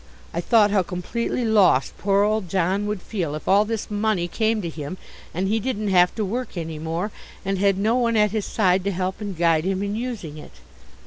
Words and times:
I 0.33 0.41
thought 0.41 0.71
how 0.71 0.81
completely 0.81 1.45
lost 1.45 1.95
poor 1.99 2.23
old 2.23 2.49
John 2.49 2.87
would 2.87 3.03
feel 3.03 3.35
if 3.35 3.47
all 3.47 3.65
this 3.65 3.91
money 3.91 4.27
came 4.27 4.59
to 4.63 4.67
him 4.69 4.97
and 5.31 5.47
he 5.47 5.59
didn't 5.59 5.89
have 5.89 6.15
to 6.15 6.25
work 6.25 6.57
any 6.57 6.79
more 6.79 7.11
and 7.45 7.59
had 7.59 7.77
no 7.77 7.93
one 7.93 8.17
at 8.17 8.31
his 8.31 8.47
side 8.47 8.83
to 8.85 8.91
help 8.91 9.21
and 9.21 9.37
guide 9.37 9.63
him 9.63 9.83
in 9.83 9.95
using 9.95 10.39
it. 10.39 10.53